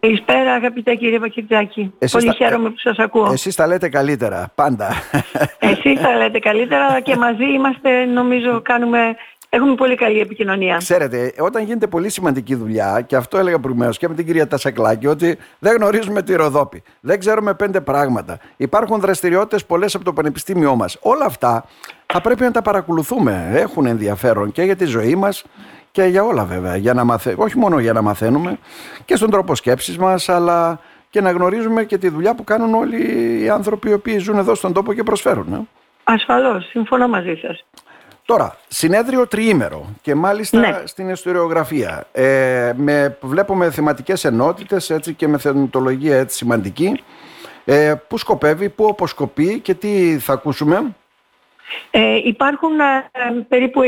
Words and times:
Καλησπέρα 0.00 0.52
αγαπητέ 0.52 0.94
κύριε 0.94 1.18
Πακετζάκη. 1.18 1.92
Πολύ 2.10 2.26
τα... 2.26 2.32
χαίρομαι 2.32 2.70
που 2.70 2.78
σας 2.78 2.98
ακούω. 2.98 3.32
Εσείς 3.32 3.54
τα 3.54 3.66
λέτε 3.66 3.88
καλύτερα, 3.88 4.52
πάντα. 4.54 4.88
Εσείς 5.58 6.00
τα 6.00 6.16
λέτε 6.18 6.38
καλύτερα 6.38 7.00
και 7.00 7.16
μαζί 7.16 7.44
είμαστε, 7.44 8.04
νομίζω, 8.04 8.60
κάνουμε 8.62 9.16
Έχουμε 9.50 9.74
πολύ 9.74 9.94
καλή 9.94 10.20
επικοινωνία. 10.20 10.76
Ξέρετε, 10.76 11.34
όταν 11.38 11.64
γίνεται 11.64 11.86
πολύ 11.86 12.08
σημαντική 12.08 12.54
δουλειά, 12.54 13.00
και 13.06 13.16
αυτό 13.16 13.38
έλεγα 13.38 13.58
προηγουμένως 13.58 13.98
και 13.98 14.08
με 14.08 14.14
την 14.14 14.26
κυρία 14.26 14.48
Τασακλάκη, 14.48 15.06
ότι 15.06 15.38
δεν 15.58 15.76
γνωρίζουμε 15.76 16.22
τη 16.22 16.34
Ροδόπη. 16.34 16.82
Δεν 17.00 17.18
ξέρουμε 17.18 17.54
πέντε 17.54 17.80
πράγματα. 17.80 18.38
Υπάρχουν 18.56 19.00
δραστηριότητες 19.00 19.64
πολλές 19.64 19.94
από 19.94 20.04
το 20.04 20.12
πανεπιστήμιό 20.12 20.76
μας. 20.76 20.98
Όλα 21.00 21.24
αυτά 21.24 21.64
θα 22.06 22.20
πρέπει 22.20 22.42
να 22.42 22.50
τα 22.50 22.62
παρακολουθούμε. 22.62 23.50
Έχουν 23.52 23.86
ενδιαφέρον 23.86 24.52
και 24.52 24.62
για 24.62 24.76
τη 24.76 24.84
ζωή 24.84 25.14
μας 25.14 25.44
και 25.98 26.04
για 26.04 26.24
όλα 26.24 26.44
βέβαια. 26.44 26.76
Για 26.76 26.94
να 26.94 27.04
μαθε... 27.04 27.34
Όχι 27.38 27.58
μόνο 27.58 27.78
για 27.78 27.92
να 27.92 28.02
μαθαίνουμε 28.02 28.58
και 29.04 29.16
στον 29.16 29.30
τρόπο 29.30 29.54
σκέψης 29.54 29.98
μας, 29.98 30.28
αλλά 30.28 30.80
και 31.10 31.20
να 31.20 31.30
γνωρίζουμε 31.30 31.84
και 31.84 31.98
τη 31.98 32.08
δουλειά 32.08 32.34
που 32.34 32.44
κάνουν 32.44 32.74
όλοι 32.74 32.98
οι 33.42 33.48
άνθρωποι 33.48 33.90
οι 33.90 33.92
οποίοι 33.92 34.18
ζουν 34.18 34.38
εδώ 34.38 34.54
στον 34.54 34.72
τόπο 34.72 34.92
και 34.92 35.02
προσφέρουν. 35.02 35.52
Ε. 35.52 35.60
Ασφαλώς, 36.04 36.68
συμφωνώ 36.68 37.08
μαζί 37.08 37.34
σας. 37.42 37.64
Τώρα, 38.24 38.56
συνέδριο 38.68 39.26
τριήμερο 39.26 39.86
και 40.02 40.14
μάλιστα 40.14 40.58
ναι. 40.58 40.82
στην 40.84 41.08
ιστοριογραφία. 41.08 42.06
Ε, 42.12 42.72
με, 42.76 43.18
βλέπουμε 43.20 43.70
θεματικές 43.70 44.24
ενότητες 44.24 44.90
έτσι, 44.90 45.14
και 45.14 45.28
μεθοδολογία 45.28 46.16
έτσι, 46.16 46.36
σημαντική. 46.36 47.02
Ε, 47.64 47.94
πού 48.08 48.18
σκοπεύει, 48.18 48.68
πού 48.68 48.86
αποσκοπεί 48.90 49.60
και 49.60 49.74
τι 49.74 50.18
θα 50.18 50.32
ακούσουμε; 50.32 50.94
Ε, 51.90 52.16
υπάρχουν 52.24 52.80
ε, 52.80 53.10
περίπου 53.48 53.82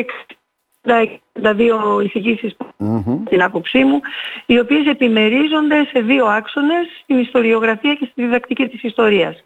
62 0.83 2.01
εισηγήσεις 2.05 2.57
mm-hmm. 2.79 3.19
την 3.29 3.43
άποψή 3.43 3.85
μου, 3.85 4.01
οι 4.47 4.59
οποίες 4.59 4.87
επιμερίζονται 4.87 5.85
σε 5.93 6.01
δύο 6.01 6.27
άξονες, 6.27 6.87
στην 7.03 7.19
ιστοριογραφία 7.19 7.95
και 7.95 8.09
στη 8.11 8.23
διδακτική 8.23 8.69
της 8.69 8.83
ιστορίας. 8.83 9.45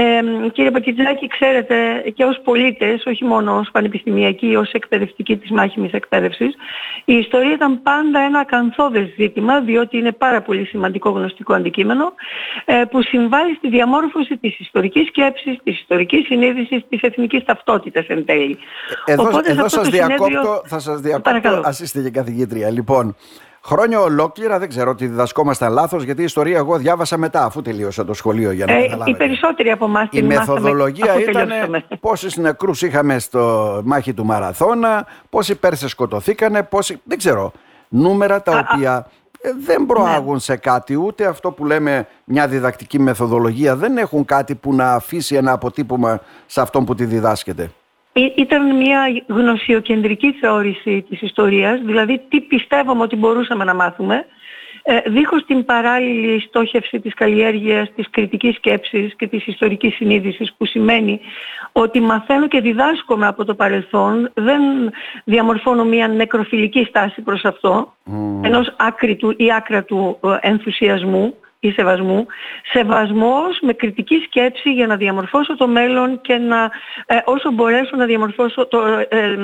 Ε, 0.00 0.48
κύριε 0.52 0.70
Πακιτζάκη, 0.70 1.26
ξέρετε 1.26 1.76
και 2.14 2.24
ως 2.24 2.40
πολίτες, 2.44 3.02
όχι 3.06 3.24
μόνο 3.24 3.56
ως 3.58 3.68
πανεπιστημιακοί, 3.72 4.56
ως 4.56 4.72
εκπαιδευτικοί 4.72 5.36
της 5.36 5.50
μάχημης 5.50 5.92
εκπαίδευσης, 5.92 6.54
η 7.04 7.14
ιστορία 7.14 7.52
ήταν 7.52 7.82
πάντα 7.82 8.20
ένα 8.20 8.38
ακαθόδες 8.38 9.14
ζήτημα, 9.16 9.60
διότι 9.60 9.96
είναι 9.98 10.12
πάρα 10.12 10.42
πολύ 10.42 10.64
σημαντικό 10.64 11.10
γνωστικό 11.10 11.54
αντικείμενο, 11.54 12.12
ε, 12.64 12.82
που 12.90 13.02
συμβάλλει 13.02 13.54
στη 13.54 13.68
διαμόρφωση 13.68 14.36
της 14.36 14.58
ιστορικής 14.58 15.06
σκέψης, 15.06 15.58
της 15.62 15.80
ιστορικής 15.80 16.26
συνείδησης, 16.26 16.82
της 16.88 17.00
εθνικής 17.00 17.44
ταυτότητας 17.44 18.06
εν 18.06 18.24
τέλει. 18.24 18.58
Εδώ, 19.04 19.22
Οπότε, 19.22 19.50
εδώ 19.50 19.68
σας 19.68 19.88
διακόπτω, 19.88 20.62
θα 20.64 20.78
σας 20.78 21.00
διακόπτω, 21.00 21.60
ας 21.64 21.80
είστε 21.80 22.02
και 22.02 22.10
καθηγήτρια. 22.10 22.70
Λοιπόν, 22.70 23.16
Χρόνια 23.64 24.00
ολόκληρα, 24.00 24.58
δεν 24.58 24.68
ξέρω 24.68 24.90
ότι 24.90 25.06
διδασκόμασταν 25.06 25.72
λάθος, 25.72 26.02
γιατί 26.02 26.20
η 26.20 26.24
ιστορία 26.24 26.56
εγώ 26.56 26.76
διάβασα 26.76 27.16
μετά, 27.16 27.44
αφού 27.44 27.62
τελείωσα 27.62 28.04
το 28.04 28.14
σχολείο. 28.14 28.50
Για 28.50 28.66
να 28.66 28.72
ε, 28.72 28.88
οι 29.04 29.14
περισσότεροι 29.14 29.70
από 29.70 29.84
εμάς 29.84 30.08
Η 30.10 30.22
μεθοδολογία 30.22 31.20
ήταν 31.20 31.50
πόσου 32.00 32.40
νεκρούς 32.40 32.82
είχαμε 32.82 33.18
στο 33.18 33.80
μάχη 33.84 34.14
του 34.14 34.24
Μαραθώνα, 34.24 35.06
πόσοι 35.30 35.54
Πέρσες 35.54 35.90
σκοτωθήκανε, 35.90 36.62
πόσοι. 36.62 37.00
Δεν 37.04 37.18
ξέρω. 37.18 37.52
Νούμερα 37.88 38.42
τα 38.42 38.66
οποία 38.70 39.06
ε, 39.40 39.50
δεν 39.64 39.86
προάγουν 39.86 40.32
ναι. 40.32 40.38
σε 40.38 40.56
κάτι, 40.56 40.96
ούτε 40.96 41.26
αυτό 41.26 41.50
που 41.50 41.66
λέμε 41.66 42.06
μια 42.24 42.48
διδακτική 42.48 42.98
μεθοδολογία. 42.98 43.76
Δεν 43.76 43.96
έχουν 43.96 44.24
κάτι 44.24 44.54
που 44.54 44.74
να 44.74 44.92
αφήσει 44.92 45.34
ένα 45.34 45.52
αποτύπωμα 45.52 46.20
σε 46.46 46.60
αυτόν 46.60 46.84
που 46.84 46.94
τη 46.94 47.04
διδάσκεται 47.04 47.70
ήταν 48.20 48.76
μια 48.76 49.22
γνωσιοκεντρική 49.26 50.32
θεώρηση 50.32 51.04
της 51.08 51.22
ιστορίας, 51.22 51.80
δηλαδή 51.80 52.20
τι 52.28 52.40
πιστεύαμε 52.40 53.02
ότι 53.02 53.16
μπορούσαμε 53.16 53.64
να 53.64 53.74
μάθουμε, 53.74 54.26
ε, 54.82 55.00
δίχως 55.06 55.44
την 55.44 55.64
παράλληλη 55.64 56.40
στόχευση 56.40 57.00
της 57.00 57.14
καλλιέργειας, 57.14 57.92
της 57.94 58.10
κριτικής 58.10 58.54
σκέψης 58.54 59.14
και 59.16 59.26
της 59.26 59.46
ιστορικής 59.46 59.94
συνείδησης 59.94 60.54
που 60.56 60.66
σημαίνει 60.66 61.20
ότι 61.72 62.00
μαθαίνω 62.00 62.48
και 62.48 62.60
διδάσκομαι 62.60 63.26
από 63.26 63.44
το 63.44 63.54
παρελθόν, 63.54 64.30
δεν 64.34 64.60
διαμορφώνω 65.24 65.84
μια 65.84 66.08
νεκροφιλική 66.08 66.84
στάση 66.84 67.22
προς 67.22 67.44
αυτό, 67.44 67.94
mm. 68.06 68.12
ενός 68.42 68.74
άκρητου 68.76 69.34
ή 69.36 69.52
άκρατου 69.52 70.18
ε, 70.24 70.48
ενθουσιασμού, 70.48 71.34
ή 71.60 71.70
σεβασμού, 71.70 72.26
σεβασμός 72.72 73.58
με 73.60 73.72
κριτική 73.72 74.22
σκέψη 74.26 74.72
για 74.72 74.86
να 74.86 74.96
διαμορφώσω 74.96 75.56
το 75.56 75.68
μέλλον 75.68 76.20
και 76.20 76.36
να 76.36 76.70
ε, 77.06 77.16
όσο 77.24 77.50
μπορέσω 77.50 77.96
να 77.96 78.04
διαμορφώσω 78.04 78.66
το, 78.66 78.86
ε, 79.08 79.36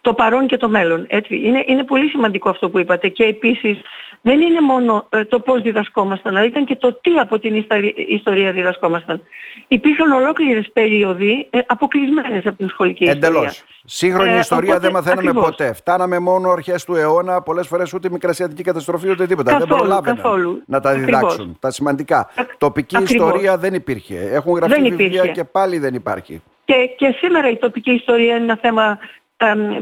το 0.00 0.14
παρόν 0.14 0.46
και 0.46 0.56
το 0.56 0.68
μέλλον. 0.68 1.06
Έτσι. 1.08 1.36
Είναι, 1.36 1.64
είναι 1.66 1.84
πολύ 1.84 2.08
σημαντικό 2.08 2.48
αυτό 2.48 2.70
που 2.70 2.78
είπατε 2.78 3.08
και 3.08 3.24
επίσης 3.24 3.80
δεν 4.22 4.40
είναι 4.40 4.60
μόνο 4.60 5.06
ε, 5.08 5.24
το 5.24 5.40
πώς 5.40 5.62
διδασκόμασταν, 5.62 6.36
αλλά 6.36 6.46
ήταν 6.46 6.64
και 6.64 6.76
το 6.76 6.92
τι 6.92 7.10
από 7.10 7.38
την 7.38 7.66
ιστορία 8.08 8.52
διδασκόμασταν. 8.52 9.22
Υπήρχαν 9.68 10.12
ολόκληρες 10.12 10.70
περίοδοι 10.72 11.46
ε, 11.50 11.58
αποκλεισμένες 11.66 12.46
από 12.46 12.56
την 12.56 12.68
σχολική 12.68 13.04
Εντελώς. 13.04 13.46
ιστορία. 13.46 13.68
Σύγχρονη 13.84 14.30
ε, 14.30 14.38
ιστορία 14.38 14.78
δεν 14.78 14.92
μαθαίναμε 14.92 15.28
ακριβώς. 15.28 15.44
ποτέ. 15.44 15.72
Φτάναμε 15.72 16.18
μόνο 16.18 16.50
αρχές 16.50 16.84
του 16.84 16.94
αιώνα, 16.94 17.42
πολλές 17.42 17.66
φορές 17.66 17.92
ούτε 17.92 18.10
μικρασιατική 18.10 18.62
καταστροφή 18.62 19.10
ούτε 19.10 19.26
τίποτα. 19.26 19.52
Καθόλου, 19.52 19.68
δεν 19.68 19.78
προλάβαιναν 19.78 20.62
να 20.66 20.80
τα 20.80 20.94
διδάξουν. 20.94 21.56
Τα 21.60 21.70
σημαντικά. 21.70 22.30
Τοπική 22.58 23.02
ιστορία 23.02 23.58
δεν 23.58 23.74
υπήρχε. 23.74 24.28
Έχουν 24.32 24.52
γραφτεί 24.54 24.82
βιβλία 24.82 25.26
και 25.26 25.44
πάλι 25.44 25.78
δεν 25.78 25.94
υπάρχει. 25.94 26.42
Και, 26.64 26.90
και 26.96 27.14
σήμερα 27.20 27.50
η 27.50 27.56
τοπική 27.56 27.90
ιστορία 27.90 28.34
είναι 28.34 28.44
ένα 28.44 28.58
θέμα 28.62 28.98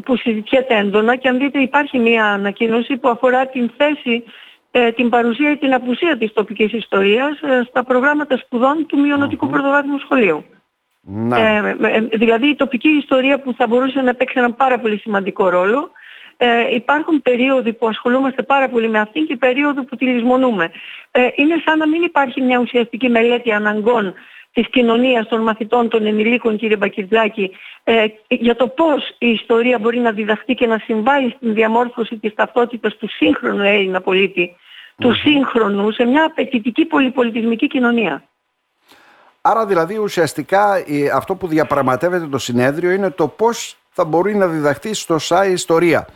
που 0.04 0.16
συζητιέται 0.16 0.74
έντονα 0.74 1.16
και 1.16 1.28
αν 1.28 1.38
δείτε 1.38 1.58
υπάρχει 1.58 1.98
μια 1.98 2.24
ανακοίνωση 2.24 2.96
που 2.96 3.08
αφορά 3.08 3.46
την 3.46 3.70
θέση, 3.76 4.24
ε, 4.70 4.92
την 4.92 5.08
παρουσία 5.08 5.50
ή 5.50 5.56
την 5.56 5.74
απουσία 5.74 6.18
της 6.18 6.32
τοπικής 6.32 6.72
ιστορίας 6.72 7.40
ε, 7.40 7.64
στα 7.68 7.84
προγράμματα 7.84 8.36
σπουδών 8.36 8.86
του 8.86 9.00
μειονοτικού 9.00 9.46
mm 9.46 9.50
πρωτοβάθμιου 9.50 9.98
σχολείου. 9.98 10.44
Ε, 11.32 11.74
ε, 11.80 12.00
δηλαδή 12.00 12.48
η 12.48 12.54
τοπική 12.54 12.88
ιστορία 12.88 13.40
που 13.40 13.54
θα 13.54 13.66
μπορούσε 13.66 14.00
να 14.00 14.14
παίξει 14.14 14.34
έναν 14.38 14.56
πάρα 14.56 14.78
πολύ 14.78 14.98
σημαντικό 14.98 15.48
ρόλο. 15.48 15.90
Ε, 16.36 16.74
υπάρχουν 16.74 17.22
περίοδοι 17.22 17.72
που 17.72 17.88
ασχολούμαστε 17.88 18.42
πάρα 18.42 18.68
πολύ 18.68 18.88
με 18.88 18.98
αυτήν 18.98 19.26
και 19.26 19.36
περίοδοι 19.36 19.82
που 19.82 19.96
τη 19.96 20.04
λησμονούμε. 20.04 20.70
Ε, 21.10 21.28
είναι 21.34 21.62
σαν 21.64 21.78
να 21.78 21.86
μην 21.88 22.02
υπάρχει 22.02 22.40
μια 22.40 22.58
ουσιαστική 22.58 23.08
μελέτη 23.08 23.52
αναγκών 23.52 24.14
της 24.52 24.68
κοινωνίας 24.70 25.28
των 25.28 25.42
μαθητών 25.42 25.88
των 25.88 26.06
ενηλίκων 26.06 26.56
κύριε 26.56 26.76
Μπακυρδάκη 26.76 27.50
ε, 27.84 28.04
για 28.28 28.56
το 28.56 28.68
πώς 28.68 29.14
η 29.18 29.28
ιστορία 29.30 29.78
μπορεί 29.78 29.98
να 29.98 30.12
διδαχθεί 30.12 30.54
και 30.54 30.66
να 30.66 30.78
συμβάλλει 30.78 31.30
στην 31.36 31.54
διαμόρφωση 31.54 32.16
της 32.16 32.34
ταυτότητας 32.34 32.96
του 32.96 33.08
σύγχρονου 33.08 33.62
Έλληνα 33.62 34.00
πολίτη, 34.00 34.56
του 34.98 35.14
σύγχρονου 35.14 35.90
σε 35.90 36.04
μια 36.04 36.24
απαιτητική 36.24 36.84
πολυπολιτισμική 36.84 37.66
κοινωνία. 37.66 38.22
Άρα 39.40 39.66
δηλαδή 39.66 39.98
ουσιαστικά 39.98 40.84
αυτό 41.14 41.34
που 41.34 41.46
διαπραγματεύεται 41.46 42.26
το 42.26 42.38
συνέδριο 42.38 42.90
είναι 42.90 43.10
το 43.10 43.28
πώς 43.28 43.76
θα 43.90 44.04
μπορεί 44.04 44.34
να 44.34 44.46
διδαχθεί 44.46 44.94
στο 44.94 45.18
ΣΑΙ 45.18 45.52
ιστορία. 45.52 46.08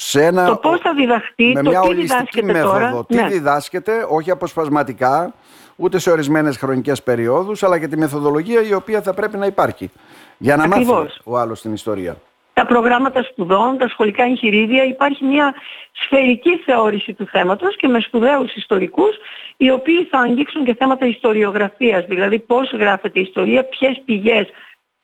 Σε 0.00 0.24
ένα, 0.24 0.46
το 0.46 0.56
πώς 0.56 0.80
θα 0.80 0.94
διδαχθεί, 0.94 1.52
με 1.52 1.62
το 1.62 1.70
μια 1.70 1.80
τι 1.80 1.88
ολιστική 1.88 2.44
μέθοδο. 2.44 2.72
Τώρα. 2.72 3.04
Τι 3.08 3.14
ναι. 3.14 3.28
διδάσκεται, 3.28 4.06
όχι 4.08 4.30
αποσπασματικά, 4.30 5.34
ούτε 5.76 5.98
σε 5.98 6.10
ορισμένες 6.10 6.56
χρονικές 6.56 7.02
περιόδους, 7.02 7.62
αλλά 7.62 7.78
και 7.78 7.88
τη 7.88 7.96
μεθοδολογία 7.96 8.62
η 8.62 8.74
οποία 8.74 9.02
θα 9.02 9.14
πρέπει 9.14 9.36
να 9.36 9.46
υπάρχει 9.46 9.90
για 10.38 10.56
να 10.56 10.64
Ακριβώς. 10.64 10.96
μάθει 10.96 11.20
ο 11.24 11.38
άλλος 11.38 11.60
την 11.60 11.72
ιστορία. 11.72 12.16
Τα 12.52 12.66
προγράμματα 12.66 13.22
σπουδών, 13.22 13.78
τα 13.78 13.88
σχολικά 13.88 14.24
εγχειρίδια, 14.24 14.84
υπάρχει 14.84 15.24
μια 15.24 15.54
σφαιρική 15.92 16.56
θεώρηση 16.56 17.12
του 17.12 17.26
θέματος 17.26 17.76
και 17.76 17.88
με 17.88 18.00
σπουδαίους 18.00 18.54
ιστορικούς, 18.54 19.16
οι 19.56 19.70
οποίοι 19.70 20.04
θα 20.04 20.18
αγγίξουν 20.18 20.64
και 20.64 20.74
θέματα 20.74 21.06
ιστοριογραφίας, 21.06 22.04
δηλαδή 22.04 22.38
πώς 22.38 22.72
γράφεται 22.72 23.18
η 23.18 23.22
ιστορία, 23.22 23.64
ποιες 23.64 24.02
πηγές 24.04 24.48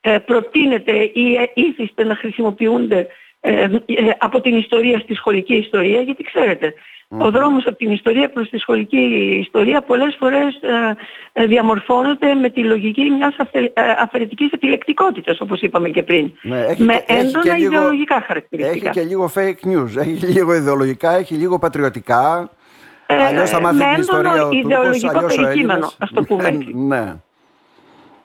ε, 0.00 0.18
προτείνεται 0.18 0.92
ή 1.14 1.34
ε, 1.34 1.50
ήθιστε 1.54 2.04
να 2.04 2.16
χρησιμοποιούνται 2.16 3.08
ε, 3.46 3.62
ε, 3.62 3.70
από 4.18 4.40
την 4.40 4.56
ιστορία 4.56 4.98
στη 4.98 5.14
σχολική 5.14 5.54
ιστορία, 5.54 6.00
γιατί 6.00 6.22
ξέρετε, 6.22 6.74
ο 7.08 7.30
δρόμος 7.30 7.66
από 7.66 7.76
την 7.76 7.90
ιστορία 7.90 8.30
προς 8.30 8.48
τη 8.48 8.58
σχολική 8.58 9.36
ιστορία 9.46 9.82
πολλές 9.82 10.16
φορές 10.18 10.54
ε, 10.54 10.96
ε, 11.32 11.46
διαμορφώνεται 11.46 12.34
με 12.34 12.50
τη 12.50 12.64
λογική 12.64 13.10
μιας 13.10 13.36
αφαι, 13.38 13.58
ε, 13.58 13.82
αφαιρετικής 14.02 14.50
επιλεκτικότητας 14.50 15.40
όπως 15.40 15.60
είπαμε 15.60 15.88
και 15.88 16.02
πριν. 16.02 16.32
Ναι, 16.42 16.60
έχει, 16.60 16.82
με 16.82 17.04
έντονα 17.06 17.56
λίγο, 17.56 17.72
ιδεολογικά 17.72 18.24
χαρακτηριστικά. 18.26 18.88
Έχει 18.88 18.98
και 18.98 19.02
λίγο 19.02 19.30
fake 19.34 19.68
news, 19.68 19.96
έχει 19.96 20.26
λίγο 20.26 20.54
ιδεολογικά, 20.54 21.16
έχει 21.16 21.34
λίγο 21.34 21.58
πατριωτικά. 21.58 22.50
Ε, 23.06 23.24
αλλιώς 23.24 23.50
θα 23.50 23.60
μάθει 23.60 23.78
την 23.78 24.00
ιστορία 24.00 24.48
του 24.48 24.56
ιδεολογικό 24.56 25.26
περικείμενο, 25.26 25.92
ας 25.98 26.10
το 26.14 26.22
πούμε 26.22 26.48
έτσι. 26.48 26.72
Ναι. 26.74 27.14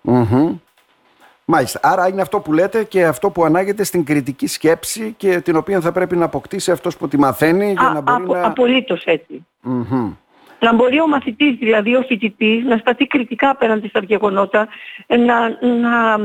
Mm-hmm. 0.05 0.55
Μάλιστα. 1.51 1.79
Άρα 1.83 2.07
είναι 2.07 2.21
αυτό 2.21 2.39
που 2.39 2.53
λέτε 2.53 2.83
και 2.83 3.05
αυτό 3.05 3.29
που 3.29 3.43
ανάγεται 3.43 3.83
στην 3.83 4.05
κριτική 4.05 4.47
σκέψη 4.47 5.13
και 5.17 5.39
την 5.39 5.55
οποία 5.55 5.81
θα 5.81 5.91
πρέπει 5.91 6.15
να 6.15 6.25
αποκτήσει 6.25 6.71
αυτός 6.71 6.97
που 6.97 7.07
τη 7.07 7.17
μαθαίνει 7.17 7.71
για 7.71 7.91
να 7.93 8.01
μπορεί 8.01 8.27
να... 8.27 8.45
Απολύτως 8.45 9.03
έτσι. 9.05 9.45
Mm-hmm. 9.65 10.15
Να 10.59 10.73
μπορεί 10.73 11.01
ο 11.01 11.07
μαθητής, 11.07 11.57
δηλαδή 11.57 11.95
ο 11.95 12.01
φοιτητής, 12.01 12.63
να 12.63 12.77
σταθεί 12.77 13.07
κριτικά 13.07 13.49
απέναντι 13.49 13.87
στα 13.87 13.99
γεγονότα, 14.03 14.67
να, 15.07 15.49
να 15.61 16.19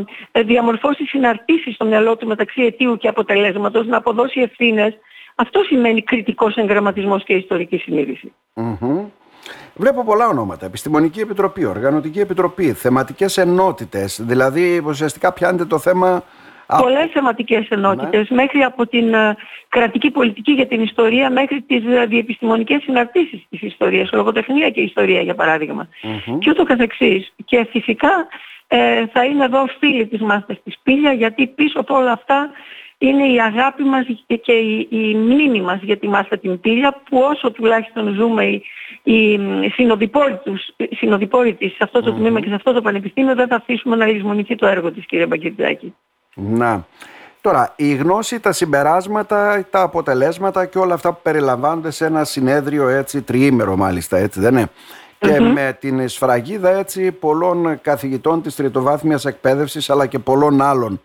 διαμορφώσει 0.45 1.05
συναρτήσεις 1.05 1.75
στο 1.75 1.85
μυαλό 1.85 2.17
του 2.17 2.27
μεταξύ 2.27 2.63
αιτίου 2.63 2.97
και 2.97 3.09
αποτελέσματος, 3.09 3.87
να 3.87 3.97
αποδώσει 3.97 4.41
ευθύνες. 4.41 4.95
Αυτό 5.35 5.63
σημαίνει 5.63 6.03
κριτικός 6.03 6.57
εγγραμματισμός 6.57 7.25
και 7.25 7.35
ιστορική 7.35 7.77
συνείδηση. 7.77 8.33
Mm-hmm. 8.55 9.05
Βλέπω 9.77 10.05
πολλά 10.05 10.27
ονόματα. 10.27 10.67
Επιστημονική 10.67 11.21
Επιτροπή, 11.21 11.65
Οργανωτική 11.65 12.21
Επιτροπή, 12.21 12.73
θεματικές 12.73 13.37
ενότητες. 13.39 14.21
Δηλαδή, 14.23 14.83
ουσιαστικά 14.87 15.33
πιάνετε 15.33 15.65
το 15.65 15.79
θέμα. 15.79 16.23
Πολλές 16.79 17.11
θεματικές 17.13 17.69
ενότητες, 17.69 18.31
ναι. 18.31 18.37
μέχρι 18.37 18.63
από 18.63 18.87
την 18.87 19.15
ε, 19.15 19.37
κρατική 19.69 20.11
πολιτική 20.11 20.53
για 20.53 20.67
την 20.67 20.83
ιστορία 20.83 21.31
μέχρι 21.31 21.63
τις 21.63 21.83
uh, 21.87 22.07
διεπιστημονικές 22.09 22.83
συναρτήσεις 22.83 23.47
της 23.51 23.63
ιστορίας, 23.63 24.13
λογοτεχνία 24.13 24.71
και 24.71 24.81
ιστορία 24.81 25.21
για 25.21 25.35
παράδειγμα. 25.35 25.89
Mm-hmm. 26.03 26.39
Και 26.39 26.51
ούτω 26.51 26.65
καθεξής. 26.65 27.33
Και 27.45 27.67
φυσικά 27.71 28.27
ε, 28.67 29.07
θα 29.07 29.25
είναι 29.25 29.45
εδώ 29.45 29.67
φίλοι 29.79 30.07
της 30.07 30.21
μάστας 30.21 30.63
της 30.65 30.79
Πύλια 30.83 31.13
γιατί 31.13 31.47
πίσω 31.47 31.81
από 31.81 31.97
όλα 31.97 32.13
αυτά 32.13 32.51
είναι 32.99 33.27
η 33.27 33.41
αγάπη 33.41 33.83
μας 33.83 34.07
και 34.43 34.53
η, 34.53 34.89
η 34.91 35.15
μνήμη 35.15 35.61
μας 35.61 35.81
για 35.83 35.99
τη 35.99 36.09
Μάστα 36.09 36.39
την 36.39 36.61
Πύλια 36.61 37.03
που 37.09 37.19
όσο 37.19 37.51
τουλάχιστον 37.51 38.15
ζούμε 38.15 38.45
οι, 38.45 38.63
οι 39.03 39.39
συνοδοιπόροι, 40.95 41.55
της 41.55 41.71
σε 41.73 41.79
αυτό 41.81 42.01
το 42.01 42.13
τμήμα 42.13 42.41
και 42.41 42.49
σε 42.49 42.55
αυτό 42.55 42.73
το 42.73 42.83
πανεπιστήμιο 42.83 43.35
δεν 43.35 43.49
θα 43.49 43.57
αφήσουμε 43.57 43.97
να 43.97 44.07
λησμονηθεί 44.07 44.55
το 44.55 44.67
έργο 44.67 44.93
της 44.93 45.07
κύριε 45.07 45.27
Μπαγκερτζάκη. 45.27 45.95
Να. 46.35 46.87
Τώρα, 47.41 47.73
η 47.77 47.95
γνώση, 47.95 48.41
τα 48.41 48.53
συμπεράσματα, 48.53 49.67
τα 49.71 49.81
αποτελέσματα 49.81 50.67
και 50.67 50.79
όλα 50.79 50.95
αυτά 50.95 51.13
που 51.13 51.21
περιλαμβάνονται 51.23 51.91
σε 51.91 52.07
ένα 52.07 52.25
συνέδριο 52.25 52.89
έτσι, 52.89 53.23
τριήμερο 53.23 53.77
μάλιστα, 53.77 54.17
έτσι 54.17 54.41
δεν 54.41 54.53
είναι; 54.53 54.69
Και 55.19 55.41
με 55.41 55.77
την 55.81 56.09
σφραγίδα 56.09 56.71
έτσι 56.71 57.13
πολλών 57.13 57.81
καθηγητών 57.81 58.43
της 58.43 58.55
τριτοβάθμιας 58.55 59.25
εκπαίδευσης 59.25 59.91
αλλά 59.91 60.07
και 60.07 60.19
πολλών 60.19 60.63
άλλων 60.63 61.01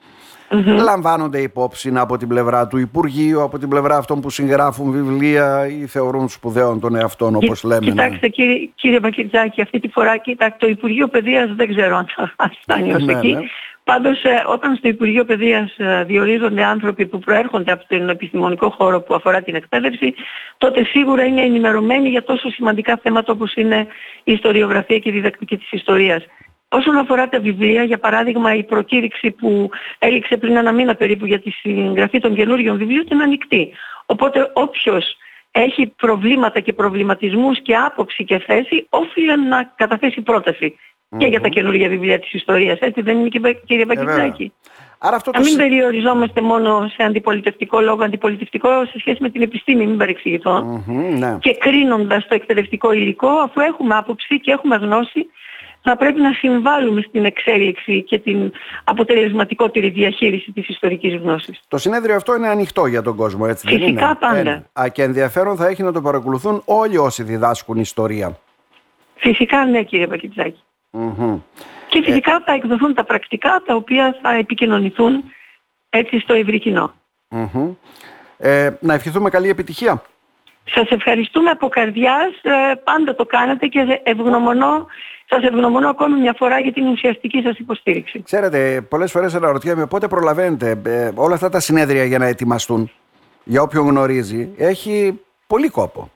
mm-hmm. 0.49 0.83
λαμβάνονται 0.83 1.41
υπόψη 1.41 1.91
από 1.95 2.17
την 2.17 2.27
πλευρά 2.27 2.67
του 2.67 2.77
Υπουργείου, 2.77 3.41
από 3.41 3.59
την 3.59 3.69
πλευρά 3.69 3.97
αυτών 3.97 4.21
που 4.21 4.29
συγγράφουν 4.29 4.91
βιβλία 4.91 5.67
ή 5.67 5.85
θεωρούν 5.85 6.29
σπουδαίων 6.29 6.79
των 6.79 6.95
εαυτών 6.95 7.35
όπως 7.35 7.63
λέμε. 7.63 7.85
Ναι. 7.85 7.91
Κοιτάξτε 7.91 8.19
ναι. 8.21 8.27
κύριε, 8.27 8.69
κύριε 8.75 8.99
Μπακιτζάκη, 8.99 9.61
αυτή 9.61 9.79
τη 9.79 9.87
φορά 9.87 10.17
κοιτάξτε, 10.17 10.57
το 10.59 10.67
Υπουργείο 10.67 11.07
Παιδείας 11.07 11.55
δεν 11.55 11.75
ξέρω 11.75 11.95
αν 11.95 12.07
θα 12.15 12.33
φτάνει 12.61 12.93
ως 12.93 13.03
ναι, 13.03 13.13
εκεί. 13.13 13.33
Ναι. 13.33 13.41
Πάντως 13.83 14.23
ε, 14.23 14.43
όταν 14.47 14.75
στο 14.75 14.87
Υπουργείο 14.87 15.25
Παιδείας 15.25 15.77
ε, 15.77 16.03
διορίζονται 16.03 16.63
άνθρωποι 16.63 17.05
που 17.05 17.19
προέρχονται 17.19 17.71
από 17.71 17.85
τον 17.87 18.09
επιστημονικό 18.09 18.69
χώρο 18.69 19.01
που 19.01 19.13
αφορά 19.13 19.41
την 19.41 19.55
εκπαίδευση, 19.55 20.13
τότε 20.57 20.83
σίγουρα 20.83 21.25
είναι 21.25 21.41
ενημερωμένοι 21.41 22.09
για 22.09 22.23
τόσο 22.23 22.49
σημαντικά 22.49 22.99
θέματα 23.03 23.33
όπως 23.33 23.53
είναι 23.53 23.87
η 24.23 24.31
ιστοριογραφία 24.31 24.99
και 24.99 25.09
η 25.09 25.11
διδακτική 25.11 25.57
της 25.57 25.71
ιστορίας. 25.71 26.25
Όσον 26.69 26.97
αφορά 26.97 27.29
τα 27.29 27.39
βιβλία, 27.39 27.83
για 27.83 27.97
παράδειγμα 27.97 28.55
η 28.55 28.63
προκήρυξη 28.63 29.31
που 29.31 29.69
έληξε 29.99 30.37
πριν 30.37 30.55
ένα 30.55 30.71
μήνα 30.71 30.95
περίπου 30.95 31.25
για 31.25 31.39
τη 31.39 31.49
συγγραφή 31.51 32.19
των 32.19 32.35
καινούριων 32.35 32.77
βιβλίων 32.77 33.05
είναι 33.11 33.23
ανοιχτή. 33.23 33.71
Οπότε 34.05 34.51
όποιος 34.53 35.17
έχει 35.51 35.87
προβλήματα 35.87 36.59
και 36.59 36.73
προβληματισμούς 36.73 37.61
και 37.61 37.75
άποψη 37.75 38.23
και 38.23 38.39
θέση, 38.39 38.87
όφιλε 38.89 39.35
να 39.35 39.73
καταθέσει 39.75 40.21
πρόταση 40.21 40.75
και 41.17 41.25
για 41.25 41.41
τα 41.41 41.47
καινούργια 41.47 41.89
βιβλία 41.89 42.19
της 42.19 42.33
ιστορίας. 42.33 42.79
Έτσι 42.79 43.01
δεν 43.01 43.19
είναι 43.19 43.29
κύριε 43.65 43.85
Πακητάκη. 43.85 44.53
Άρα 44.99 45.15
αυτό 45.15 45.31
το... 45.31 45.39
Να 45.39 45.45
μην 45.45 45.57
περιοριζόμαστε 45.57 46.41
μόνο 46.41 46.91
σε 46.95 47.03
αντιπολιτευτικό 47.03 47.81
λόγο, 47.81 48.03
αντιπολιτευτικό 48.03 48.85
σε 48.85 48.99
σχέση 48.99 49.17
με 49.21 49.29
την 49.29 49.41
επιστήμη, 49.41 49.85
μην 49.85 49.97
παρεξηγηθώ. 49.97 50.83
ναι. 51.17 51.37
Και 51.39 51.55
κρίνοντας 51.55 52.27
το 52.27 52.35
εκπαιδευτικό 52.35 52.91
υλικό, 52.91 53.29
αφού 53.29 53.59
έχουμε 53.59 53.95
άποψη 53.95 54.39
και 54.39 54.51
έχουμε 54.51 54.75
γνώση, 54.75 55.29
θα 55.89 55.97
πρέπει 55.97 56.21
να 56.21 56.31
συμβάλλουμε 56.33 57.01
στην 57.01 57.25
εξέλιξη 57.25 58.03
και 58.03 58.19
την 58.19 58.51
αποτελεσματικότερη 58.83 59.89
διαχείριση 59.89 60.51
της 60.51 60.67
ιστορικής 60.67 61.15
γνώσης. 61.15 61.59
Το 61.67 61.77
συνέδριο 61.77 62.15
αυτό 62.15 62.35
είναι 62.35 62.47
ανοιχτό 62.47 62.85
για 62.85 63.01
τον 63.01 63.15
κόσμο, 63.15 63.45
έτσι 63.47 63.67
Φυσικά 63.67 63.85
δεν 63.85 63.89
είναι; 63.89 63.99
Φυσικά 63.99 64.17
πάντα. 64.73 64.85
α, 64.85 64.87
και 64.87 65.03
ενδιαφέρον 65.03 65.57
θα 65.57 65.67
έχει 65.67 65.83
να 65.83 65.91
το 65.91 66.01
παρακολουθούν 66.01 66.61
όλοι 66.65 66.97
όσοι 66.97 67.23
διδάσκουν 67.23 67.77
ιστορία. 67.77 68.39
Φυσικά 69.15 69.65
ναι 69.65 69.83
κύριε 69.83 70.07
Πακιτζάκη. 70.07 70.63
Και 71.89 72.01
φυσικά 72.03 72.41
θα 72.45 72.53
εκδοθούν 72.53 72.93
τα 72.93 73.03
πρακτικά 73.03 73.61
τα 73.65 73.75
οποία 73.75 74.15
θα 74.21 74.33
επικοινωνηθούν 74.33 75.23
έτσι 75.89 76.19
στο 76.19 76.33
ευρύ 76.33 76.61
Ε, 78.37 78.69
να 78.79 78.93
ευχηθούμε 78.93 79.29
καλή 79.29 79.49
επιτυχία. 79.49 80.01
Σας 80.63 80.89
ευχαριστούμε 80.89 81.49
από 81.49 81.67
καρδιάς, 81.67 82.31
ε, 82.41 82.73
πάντα 82.83 83.15
το 83.15 83.25
κάνατε 83.25 83.67
και 83.67 84.01
ευγνωμονώ, 84.03 84.85
σας 85.29 85.43
ευγνωμονώ 85.43 85.89
ακόμη 85.89 86.19
μια 86.19 86.35
φορά 86.37 86.59
για 86.59 86.73
την 86.73 86.87
ουσιαστική 86.87 87.41
σας 87.41 87.57
υποστήριξη. 87.57 88.23
Ξέρετε, 88.23 88.81
πολλές 88.89 89.11
φορές 89.11 89.35
αναρωτιέμαι 89.35 89.85
πότε 89.85 90.07
προλαβαίνετε 90.07 90.81
ε, 90.85 91.11
όλα 91.15 91.33
αυτά 91.33 91.49
τα 91.49 91.59
συνέδρια 91.59 92.03
για 92.03 92.17
να 92.17 92.25
ετοιμαστούν, 92.25 92.91
για 93.43 93.61
όποιον 93.61 93.87
γνωρίζει, 93.87 94.49
έχει 94.57 95.19
πολύ 95.47 95.69
κόπο. 95.69 96.11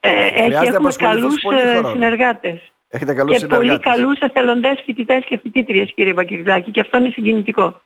Ε, 0.00 0.10
έχει, 0.26 0.66
έχουμε 0.66 0.92
καλούς 0.92 1.34
ε, 1.34 1.80
συνεργάτες. 1.92 2.72
Έχετε 2.88 3.14
καλούς 3.14 3.38
και 3.38 3.46
πολύ 3.46 3.78
καλούς 3.78 4.18
εθελοντές 4.18 4.82
φοιτητές 4.84 5.24
και 5.24 5.38
φοιτήτριες 5.42 5.92
κύριε 5.94 6.12
Βακυρδάκη 6.12 6.70
και 6.70 6.80
αυτό 6.80 6.98
είναι 6.98 7.08
συγκινητικό. 7.08 7.80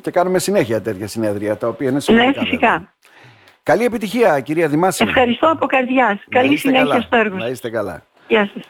Και 0.00 0.10
κάνουμε 0.10 0.38
συνέχεια 0.38 0.82
τέτοια 0.82 1.06
συνέδρια 1.06 1.56
τα 1.56 1.68
οποία 1.68 1.88
είναι 1.88 2.00
σημαντικά. 2.00 2.40
Ναι 2.40 2.46
φυσικά. 2.46 2.94
Καλή 3.64 3.84
επιτυχία 3.84 4.40
κυρία 4.40 4.68
Δημάση. 4.68 5.04
Ευχαριστώ 5.04 5.50
από 5.50 5.66
καρδιάς. 5.66 6.18
Καλή 6.28 6.56
συνέχεια 6.56 6.86
καλά. 6.86 7.00
στο 7.00 7.16
έργο. 7.16 7.36
Να 7.36 7.46
είστε 7.46 7.70
καλά. 7.70 8.02
Γεια 8.28 8.50
σας. 8.54 8.62